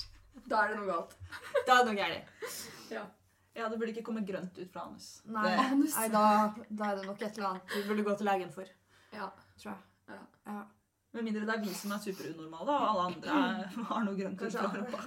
[0.48, 1.13] Da er det noe galt.
[1.65, 2.58] Da er det noe gærent.
[2.94, 3.03] Ja,
[3.55, 5.22] ja, det burde ikke komme grønt ut fra anus.
[5.25, 5.96] Nei, Det- Anus.
[5.98, 6.24] nei da,
[6.70, 8.65] da er det nok et eller annet du burde gå til legen for,
[9.13, 9.29] Ja.
[9.58, 9.82] tror jeg.
[10.10, 10.20] Ja.
[10.51, 10.63] Ja.
[11.13, 14.41] Med mindre det er vi som er superunormale, og alle andre er, har noe grønt
[14.41, 15.00] ut fra rumpa.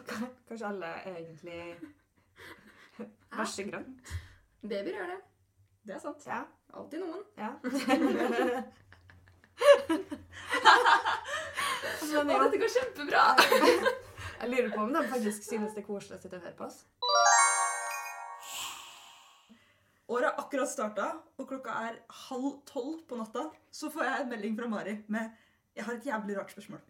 [0.48, 1.76] kanskje alle egentlig
[3.36, 3.90] bæsjegrønn.
[4.62, 5.20] Babyer gjør det.
[5.86, 6.24] Det er sant.
[6.26, 6.42] Ja.
[6.76, 7.22] Alltid noen.
[7.38, 7.50] ja.
[11.98, 13.22] Å, ja, dette går kjempebra!
[14.40, 16.68] jeg lurer på om de faktisk synes det er koselig å sitte og høre på
[16.68, 16.78] oss.
[20.08, 21.98] Året har akkurat starta, og klokka er
[22.28, 23.48] halv tolv på natta.
[23.70, 25.34] Så får jeg en melding fra Mari med
[25.76, 26.80] Jeg har et jævlig rart spørsmål.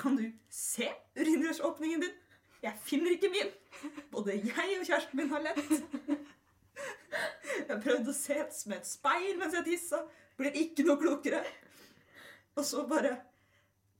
[0.00, 2.18] Kan du se urinrørsåpningen din?
[2.62, 3.48] Jeg finner ikke min.
[4.12, 5.72] Både jeg og kjæresten min har lett.
[7.70, 8.36] Jeg har prøvd å se
[8.66, 10.00] med et speil mens jeg tissa.
[10.40, 11.44] Blir ikke noe klokere.
[12.58, 13.12] Og så bare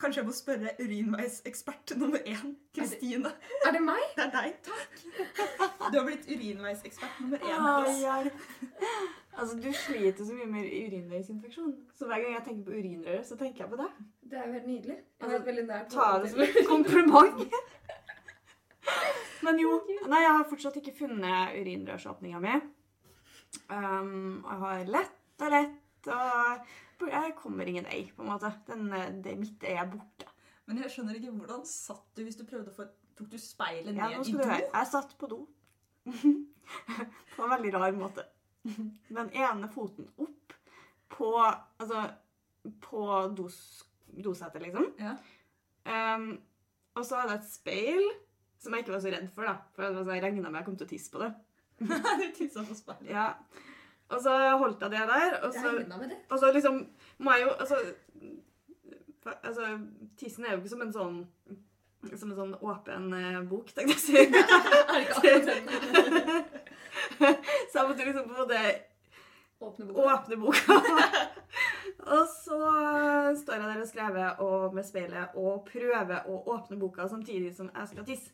[0.01, 3.35] Kanskje jeg må spørre urinveisekspert nummer én, Kristine.
[3.69, 4.01] Er det meg?
[4.17, 4.55] Det er deg.
[4.65, 4.95] Takk.
[5.93, 7.53] Du har blitt urinveisekspert nummer én.
[7.53, 8.15] Ah, ja.
[9.37, 11.77] Altså, du sliter så mye med urinveisinfeksjon.
[11.99, 14.01] Så hver gang jeg tenker på urinrøret, så tenker jeg på deg.
[14.25, 14.99] Det er jo helt nydelig.
[15.21, 17.47] Jeg har veldig nært Ta det som et kompliment.
[19.45, 19.77] Men jo,
[20.09, 22.57] nei, jeg har fortsatt ikke funnet urinrørsåpninga mi.
[23.71, 28.53] Um, jeg har lett og lett, og jeg kommer ingen vei, på en måte.
[28.69, 28.91] Den,
[29.25, 30.29] det mitt er borte.
[30.69, 33.97] Men jeg skjønner ikke hvordan satt du hvis du prøvde å få Tok du speilet
[33.99, 34.45] Ja, ned nå i do?
[34.49, 35.43] Jeg satt på do.
[37.35, 38.25] på en veldig rar måte.
[38.65, 40.55] Den ene foten opp
[41.13, 42.07] på Altså
[42.81, 43.03] på
[43.37, 43.59] dos,
[44.25, 44.89] dosetet, liksom.
[45.01, 45.15] Ja.
[45.85, 46.33] Um,
[46.97, 48.09] og så hadde jeg et speil
[48.61, 49.55] som jeg ikke var så redd for, da.
[49.77, 51.31] For sånn, jeg regna med jeg kom til å tisse på det.
[51.89, 53.11] Du tissa på speilet.
[53.11, 53.29] Ja.
[54.11, 55.93] Og så holdt jeg det der, og så, det.
[56.31, 56.89] og så liksom
[57.19, 57.77] må jeg jo Altså,
[59.43, 59.79] altså
[60.19, 61.27] Tissen er jo ikke som en sånn
[62.17, 64.17] som en sånn åpen eh, bok, tenkte jeg å si.
[67.71, 68.61] Så jeg måtte liksom på en måte
[69.61, 70.01] Åpne boka.
[70.15, 70.75] åpne boka.
[72.17, 72.57] og så
[73.43, 77.69] står jeg der og skrever og med speilet og prøver å åpne boka samtidig som
[77.69, 78.31] jeg skal tisse.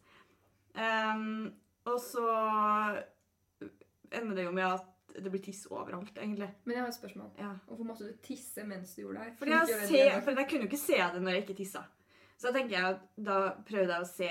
[0.78, 1.50] Um,
[1.90, 2.28] og så
[4.12, 6.48] ender det jo med at det blir tiss overalt, egentlig.
[6.64, 7.30] Men jeg har et spørsmål.
[7.40, 7.50] Ja.
[7.66, 9.34] Hvorfor måtte du tisse mens du gjorde det?
[9.38, 11.82] Fordi jeg, gjøre det for jeg kunne jo ikke se det når jeg ikke tissa.
[12.36, 14.26] Så da tenker jeg at da prøvde jeg å se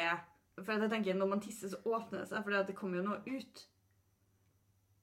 [0.61, 3.17] For jeg tenker når man tisser, så åpner det seg, for det kommer jo noe
[3.25, 3.63] ut.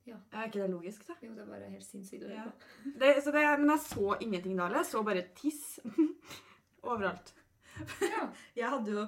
[0.07, 0.17] Ja.
[0.33, 1.15] Er ikke det logisk, da?
[1.23, 2.45] Jo, det er bare helt sinnssykt å Ja.
[2.47, 2.95] høre på.
[3.03, 4.71] Det, så det, men jeg så ingenting da.
[4.73, 5.79] Jeg så bare tiss
[6.93, 7.35] overalt.
[8.03, 8.25] Ja.
[8.57, 9.05] Jeg hadde jo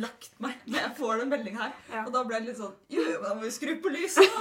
[0.00, 1.76] lagt meg når jeg får den meldinga her.
[1.92, 2.02] Ja.
[2.04, 4.38] Og da ble det litt sånn Jo, da må vi skru på lyset.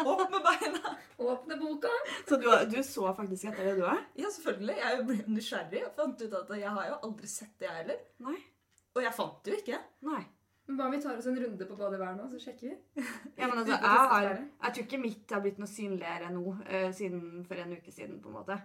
[0.00, 0.96] Opp med beina.
[1.20, 1.92] Åpne boka!
[2.28, 4.00] Så du, du så faktisk etter det, du òg?
[4.16, 4.76] Ja, selvfølgelig.
[4.80, 8.04] Jeg ble nysgjerrig og fant ut at jeg har jo aldri sett det, jeg heller.
[8.24, 8.36] Nei.
[8.96, 9.80] Og jeg fant det jo ikke.
[10.08, 10.22] Nei.
[10.70, 13.04] Men Hva om vi tar oss en runde på badet hver nå, så sjekker vi?
[13.40, 16.90] Ja, men altså, jeg, har, jeg tror ikke mitt har blitt noe synligere nå uh,
[16.94, 18.58] siden for en uke siden, på en måte.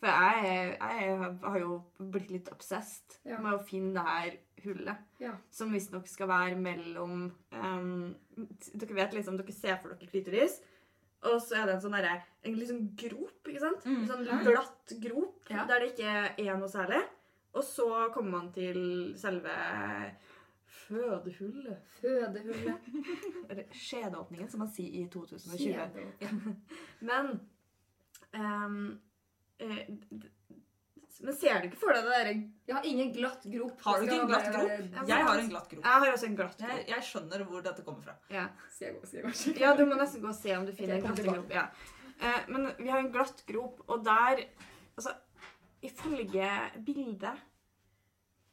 [0.00, 1.74] For jeg, jeg har jo
[2.12, 3.36] blitt litt obsessed Ja.
[3.38, 5.02] med å finne det her hullet.
[5.20, 5.34] Ja.
[5.52, 8.14] Som visstnok skal være mellom um,
[8.72, 10.58] Dere vet liksom, dere ser for dere klitoris.
[11.28, 12.14] Og så er det en sånn derre
[12.48, 13.84] En liksom grop, ikke sant?
[13.84, 13.98] Mm.
[14.06, 15.66] En sånn glatt grop Ja.
[15.68, 16.14] der det ikke
[16.48, 17.02] er noe særlig.
[17.52, 18.80] Og så kommer man til
[19.20, 19.52] selve
[20.70, 21.78] fødehullet.
[22.00, 22.88] Fødehullet.
[23.50, 26.54] Eller skjedeåpningen, som man sier i 2020.
[27.08, 27.32] Men
[28.32, 28.98] ehm,
[29.60, 29.86] eh,
[31.20, 32.34] Men ser du ikke for deg det derre
[32.70, 33.80] Jeg har ingen glatt grop.
[33.84, 34.70] Har du ikke en glatt grop?
[35.10, 35.84] Jeg har en glatt grop.
[35.84, 36.84] Jeg har også en glatt grop.
[36.94, 38.14] jeg skjønner hvor dette kommer fra.
[38.32, 38.46] Ja.
[38.72, 39.60] Skal jeg gå, skal jeg gå og sjekke?
[39.66, 41.52] ja, du må nesten gå og se om du finner en glatt grop.
[41.52, 41.66] Ja.
[42.20, 44.46] Eh, men vi har en glatt grop, og der
[44.96, 45.14] Altså,
[45.82, 46.48] ifølge
[46.84, 47.46] bildet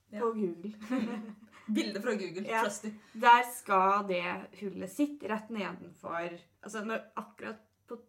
[0.10, 0.20] Ja.
[0.22, 0.72] på Google
[1.76, 2.46] Bilde fra Google.
[2.48, 2.62] Ja.
[2.64, 2.94] Trusty.
[3.20, 4.22] Der skal det
[4.62, 6.30] hullet sitte rett nedenfor
[6.64, 7.60] Altså når, akkurat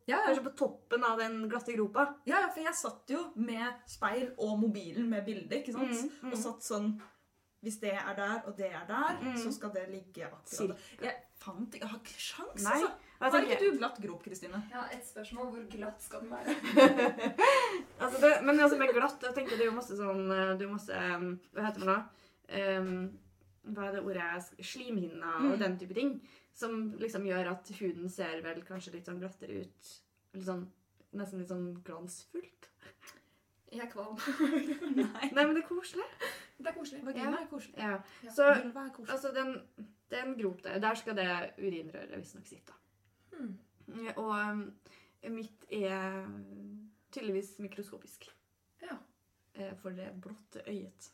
[0.06, 0.24] Ja, ja.
[0.26, 2.06] Kanskje på toppen av den glatte gropa.
[2.26, 5.94] ja, ja, for jeg satt jo med speil og mobilen med bilde, ikke sant?
[5.94, 6.32] Mm, mm.
[6.32, 6.90] Og satt sånn
[7.60, 9.36] Hvis det er der, og det er der, Mm.
[9.36, 10.76] så skal det ligge akkurat der.
[11.02, 12.72] Jeg fant ikke Jeg har ikke sjans, Nei.
[12.72, 12.90] altså.
[13.20, 14.60] Har ikke du glatt grop, Kristine?
[14.70, 15.48] Ja, et spørsmål.
[15.50, 16.54] Hvor glatt skal den være?
[18.00, 20.62] Altså det, men altså med glatt, jeg tenker det er jo masse sånn eh, Det
[20.62, 21.98] er jo masse um, Hva heter det nå?
[22.78, 23.18] Um,
[23.64, 25.58] hva er det ordet Slimhinner og Mm.
[25.58, 26.20] den type ting.
[26.54, 29.90] Som liksom gjør at huden ser vel kanskje litt sånn glattere ut.
[30.34, 30.66] Litt sånn,
[31.14, 32.68] nesten litt sånn glansfullt.
[33.70, 34.16] Jeg er kvalm.
[34.96, 35.30] Nei.
[35.32, 36.04] Nei, men det er koselig.
[36.58, 37.02] Det er koselig.
[37.04, 37.42] Vagina Ja.
[37.42, 37.78] er koselig.
[37.78, 38.02] Ja.
[38.24, 38.30] Ja.
[38.30, 39.10] Så er koselig.
[39.12, 39.62] altså den,
[40.10, 42.72] den grop der, der skal det urinrøret visstnok sitte.
[43.36, 43.58] Hmm.
[44.16, 44.64] Og um,
[45.30, 46.26] mitt er
[47.12, 48.26] tydeligvis mikroskopisk.
[48.82, 48.96] Ja.
[49.54, 51.10] Eh, For det blotte øyet.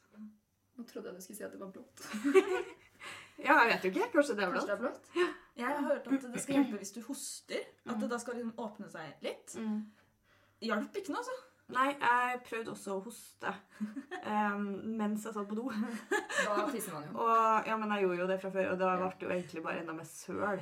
[0.75, 2.05] Nå trodde jeg du skulle si at det var blått.
[3.45, 4.07] Ja, jeg vet jo ikke.
[4.13, 4.69] Kanskje det er Kanskje blått.
[4.69, 5.33] det er blått?
[5.59, 7.65] Jeg har hørt at det skal hjelpe hvis du hoster.
[7.91, 9.57] At det da skal liksom åpne seg litt.
[9.59, 9.81] Mm.
[10.65, 11.35] Hjalp ikke noe, altså.
[11.75, 13.51] Nei, jeg prøvde også å hoste
[14.29, 14.65] um,
[14.99, 15.65] mens jeg satt på do.
[15.73, 17.15] Da tisser man jo.
[17.25, 19.63] Og, ja, men jeg gjorde jo det fra før, og da ble det jo egentlig
[19.65, 20.61] bare enda mer søl.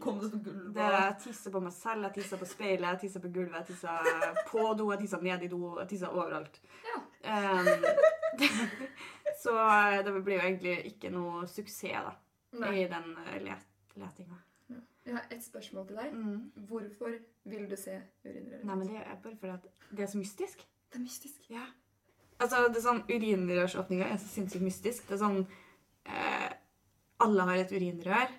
[0.00, 0.70] Kom det som gulvet.
[0.76, 3.74] Det, jeg tissa på meg selv, jeg tissa på speilet, jeg tissa på gulvet, jeg
[3.74, 3.96] tissa
[4.52, 6.62] på do, jeg tissa ned i do, jeg tissa overalt.
[6.88, 7.02] Ja.
[7.24, 7.68] Um,
[9.44, 9.52] så
[10.06, 12.14] det blir jo egentlig ikke noe suksess da,
[12.62, 12.72] Nei.
[12.80, 13.66] i den eh, let
[14.00, 14.40] letinga.
[15.04, 16.12] Jeg har et spørsmål til deg.
[16.16, 16.66] Mm.
[16.68, 17.12] Hvorfor
[17.52, 18.62] vil du se urinrøret?
[18.64, 20.62] Nei, men det er bare fordi at det er så mystisk.
[20.88, 21.42] Det er mystisk.
[21.52, 21.66] Ja.
[22.40, 25.04] Altså, det er sånn, Urinrørsåpninga er så sinnssykt mystisk.
[25.10, 25.42] Det er sånn
[26.08, 26.48] eh,
[27.22, 28.32] Alle har et urinrør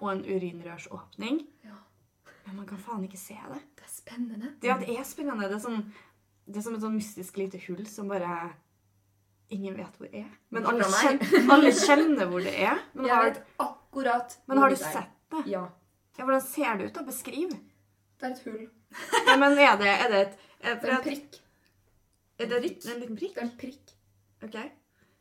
[0.00, 1.76] og en urinrørsåpning, Ja.
[2.46, 3.60] men man kan faen ikke se det.
[3.78, 4.50] Det er spennende.
[4.60, 5.46] Det, ja, det er spennende.
[5.48, 5.84] Det er, sånn,
[6.48, 8.32] det er som et sånn mystisk lite hull som bare
[9.50, 10.30] ingen vet hvor det er.
[10.50, 12.78] Men alle, kjenner, alle kjenner hvor det er.
[12.94, 15.42] Men Jeg har, vet akkurat men har du det sett det?
[15.52, 15.64] Ja.
[16.18, 16.94] Ja, Hvordan ser det ut?
[16.94, 17.02] da?
[17.02, 17.50] Beskriv.
[18.20, 18.68] Det er et hull.
[19.26, 21.40] Ja, men er det, er det et er, Det en prikk.
[22.38, 22.86] er det prikk?
[22.86, 23.34] en liten prikk?
[23.34, 23.94] Det er en prikk.
[24.46, 24.56] Ok.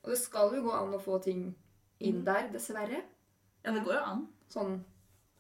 [0.04, 1.42] Og det skal jo gå an å få ting
[2.00, 2.26] inn Mm.
[2.26, 3.02] der, dessverre.
[3.66, 4.28] Ja, det går jo an.
[4.54, 4.74] Sånn,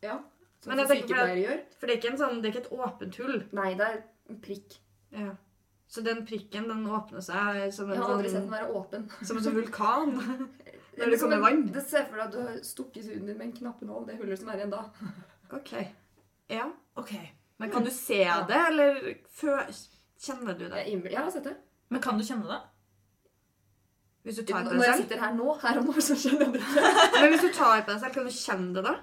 [0.02, 0.17] ja.
[0.63, 1.60] Som Men jeg tenker gjør.
[1.78, 3.43] For det er ikke, en sånn, det er ikke et åpent hull.
[3.52, 3.98] Nei, det er
[4.30, 4.78] en prikk.
[5.12, 5.36] Ja.
[5.88, 8.78] Så den prikken den åpner seg som en, Jeg har aldri sett den sånn, være
[8.80, 9.06] åpen.
[9.22, 10.15] som en sånn vulkan.
[10.98, 11.63] Når det kommer vann.
[11.74, 14.08] Det ser for deg at du har stukket huden din med en knappenål.
[14.08, 14.84] Det hullet som er igjen da.
[15.54, 15.72] Ok.
[16.50, 16.65] Ja.
[16.98, 17.12] Ok.
[17.62, 18.96] Men kan du se det, eller
[20.17, 20.88] kjenner du det?
[20.88, 21.54] jeg har sett det.
[21.93, 22.62] Men kan du kjenne det?
[24.24, 26.54] Hvis du tar på Når jeg sitter her nå, her og nå, så kjenner jeg
[26.56, 26.91] det ikke.
[27.22, 28.93] Men hvis du tar på deg selv, kan du kjenne det da?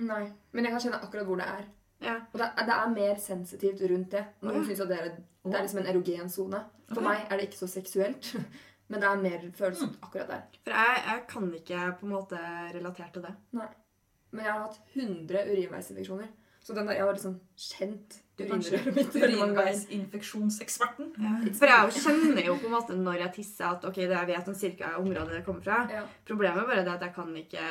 [0.00, 1.64] Nei, men jeg kan kjenne akkurat hvor det er.
[2.00, 2.16] Ja.
[2.32, 4.24] Og det er, det er mer sensitivt rundt det.
[4.44, 4.66] Noen ja.
[4.68, 5.12] syns at det er,
[5.44, 6.64] det er liksom en erogen sone.
[6.90, 7.08] For okay.
[7.08, 8.32] meg er det ikke så seksuelt.
[8.90, 10.46] Men det er mer følsomt akkurat der.
[10.64, 12.40] For jeg, jeg kan ikke på en måte
[12.74, 13.34] relatere til det.
[13.54, 16.32] Men jeg har hatt 100 urinveisinfeksjoner.
[16.60, 21.12] Så den der, jeg har liksom kjent er urinrøret mitt urinveisinfeksjonseksperten.
[21.56, 24.50] For jeg kjenner jo på en måte når jeg tisser at ok, det jeg vet
[24.52, 25.78] om cirka området det kommer fra.
[25.92, 26.02] Ja.
[26.28, 27.68] Problemet er bare det at jeg kan ikke,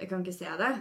[0.00, 0.72] jeg kan ikke se det.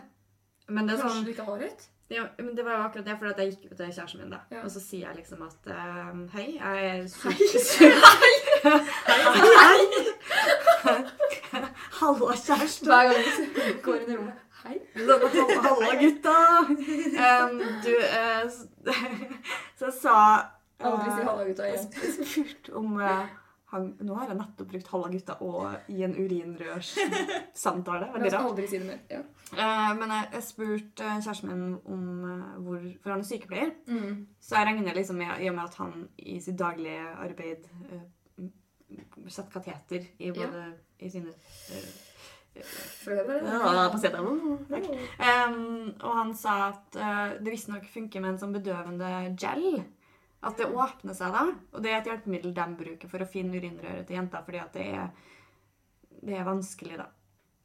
[0.69, 1.88] Men det er Kanskje sånn du ikke har et?
[2.12, 4.39] Ja, men det var jo akkurat det, for jeg gikk jo til kjæresten min, da.
[4.52, 4.62] Ja.
[4.65, 5.69] Og så sier jeg liksom at
[6.12, 7.32] um, Hei, jeg er super...
[8.21, 8.34] Hei!
[9.63, 9.82] Hei!
[12.02, 12.86] Halla, kjæreste.
[12.86, 13.17] Hver gang
[13.56, 14.39] du går inn i rommet.
[14.63, 14.78] Hei.
[14.95, 16.36] Hallo halla, halla, gutta.
[16.69, 18.43] Um, du uh,
[19.80, 20.15] Så jeg sa
[20.82, 21.88] Aldri si hallo halla, gutta, Jeg igjen.
[21.93, 23.26] sp- spurte om eh,
[23.71, 28.10] han, Nå har jeg nettopp brukt halve gutta' og i en urinrørssamtale.
[28.15, 28.49] Veldig rart.
[28.49, 29.01] aldri si det mer.
[29.12, 29.21] Ja.
[29.51, 33.71] Uh, men jeg, jeg spurte kjæresten min om uh, hvor For han er sykepleier.
[33.88, 34.27] Mm.
[34.39, 38.05] Så jeg regner liksom med, i og med at han i sitt daglige arbeid uh,
[39.27, 40.65] setter kateter i både
[40.99, 41.31] i sine
[42.55, 42.62] ja,
[43.88, 44.19] um, stedet.
[44.69, 44.88] Takk.
[45.31, 49.84] Em, og han sa at uh, det visstnok funker med en sånn bedøvende gel.
[50.41, 51.43] At det åpner seg da.
[51.75, 54.77] Og det er et hjelpemiddel de bruker for å finne urinrøret til jenter, fordi at
[54.77, 55.34] det er,
[56.21, 57.10] det er vanskelig, da.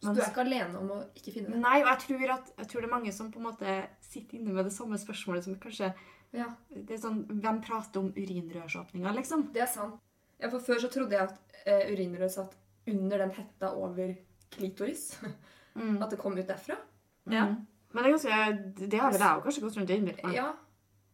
[0.02, 1.60] Så du er ikke alene om å ikke finne det?
[1.62, 4.38] Nei, og jeg tror, at, jeg tror det er mange som på en måte sitter
[4.38, 5.88] inne med det samme spørsmålet som kanskje
[6.36, 9.46] Ja, det er sånn, Hvem prater om urinrørsåpninger, liksom?
[9.54, 9.96] det er sant.
[10.36, 12.58] Ja, for Før så trodde jeg at eh, urinrøret satt
[12.92, 14.16] under den hetta over
[14.56, 15.12] klitoris.
[15.76, 15.98] Mm.
[16.00, 16.72] At det kom ut derfra.
[17.28, 17.42] Ja.
[17.50, 17.66] Mm.
[17.92, 20.36] Men det er ganske Det har vel jeg òg kanskje gått rundt og innbilt meg.
[20.38, 20.46] Ja.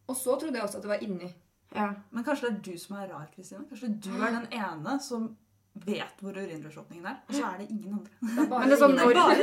[0.07, 1.27] Og så trodde jeg også at det var inni.
[1.75, 1.87] Ja.
[2.11, 3.63] Men kanskje det er du som er rar, Kristine?
[3.69, 5.31] Kanskje du er den ene som
[5.73, 8.11] vet hvor urinrørsåpningen er, og så er det ingen andre.
[8.21, 9.13] Det bare Men det sånn når.
[9.17, 9.37] Bare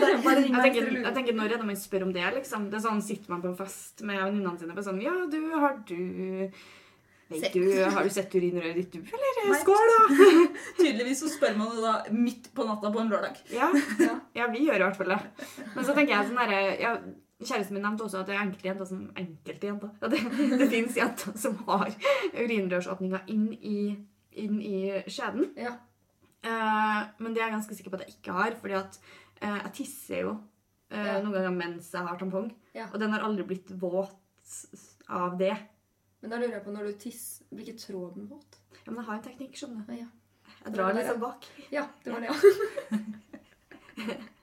[0.44, 2.68] jeg, tenker, jeg tenker, når er det man spør om det, liksom?
[2.70, 5.40] Det er sånn, Sitter man på en fest med venninnene sine på sånn Ja, du,
[5.58, 5.96] har du
[7.30, 7.62] Vet du,
[7.94, 9.40] Har du sett urinrøret ditt, du, eller?
[9.50, 9.58] Nei.
[9.62, 10.28] Skål, da!
[10.80, 13.42] Tydeligvis så spør man det da midt på natta på en lørdag.
[13.54, 13.68] Ja,
[14.02, 14.16] Ja.
[14.34, 15.20] ja, vi gjør i hvert fall det.
[15.74, 16.94] Men så tenker jeg sånn herre ja,
[17.40, 19.92] Kjæresten min nevnte også at det er enkelte jenter som enkelte jenter.
[20.02, 20.20] ja, det,
[20.60, 21.88] det fins jenter som har
[22.34, 23.78] urinrørsåpninger inn i,
[24.42, 25.48] inn i skjeden.
[25.56, 25.78] Ja.
[26.44, 29.00] Eh, men det er jeg ganske sikker på at jeg ikke har, fordi at
[29.40, 30.36] eh, jeg tisser jo
[30.92, 32.50] eh, noen ganger mens jeg har tampong.
[32.90, 34.16] Og den har aldri blitt våt
[35.08, 35.54] av det.
[36.20, 38.60] Men da lurer jeg på når du tisser, blir ikke tråden våt?
[38.82, 39.94] Ja, men jeg har en teknikk, skjønner du.
[39.96, 40.10] Ja, ja.
[40.60, 41.46] Jeg drar liksom bak.
[41.72, 44.18] Ja, det var det, ja.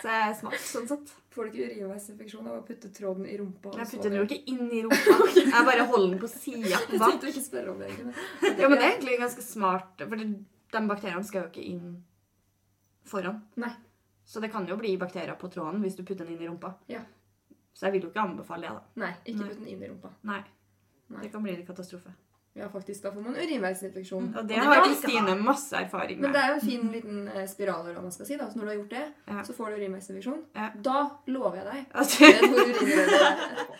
[0.00, 1.12] Så jeg er smart sånn sett.
[1.30, 3.72] Får du ikke urinveisinfeksjon av å putte tråden i rumpa?
[3.78, 5.16] Jeg putter den jo ikke inn i rumpa.
[5.36, 7.90] Jeg bare holder den på sida Jeg tenkte ikke spørre om det.
[7.92, 11.92] Ja, men det er egentlig ganske smart, for de bakteriene skal jo ikke inn
[13.10, 13.40] foran.
[13.62, 13.70] Nei.
[14.30, 16.74] Så det kan jo bli bakterier på tråden hvis du putter den inn i rumpa.
[16.90, 17.04] Ja.
[17.74, 19.04] Så jeg vil jo ikke anbefale det, da.
[19.04, 20.10] Nei, ikke putt den inn i rumpa.
[20.30, 20.42] Nei.
[21.10, 21.22] Nei.
[21.24, 22.12] Det kan bli en katastrofe.
[22.58, 23.02] Ja, faktisk.
[23.02, 24.24] Da får man urinveisinfeksjon.
[24.36, 26.26] Og det det har Kristine masse erfaring med.
[26.28, 28.36] Men det er jo en fin liten eh, spiral, eller hva man skal si.
[28.40, 28.48] da.
[28.50, 29.44] Så når du har gjort det, Ja.
[29.46, 30.42] så får du urinveisinfeksjon.
[30.58, 30.70] Ja.
[30.90, 33.74] Da lover jeg deg at det hvor urinrøret etterpå.